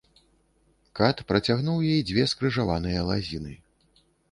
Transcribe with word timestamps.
Кат 0.99 1.21
працягнуў 1.33 1.85
ёй 1.91 2.01
дзве 2.09 2.27
скрыжаваныя 2.33 3.07
лазіны. 3.13 3.57